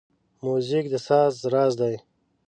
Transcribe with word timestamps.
موزیک 0.43 0.85
د 0.93 0.95
ساز 1.07 1.33
راز 1.53 1.73
دی. 1.81 1.95